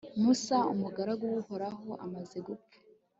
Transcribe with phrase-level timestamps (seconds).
[0.21, 2.77] musa, umugaragu w'uhoraho amaze gupfa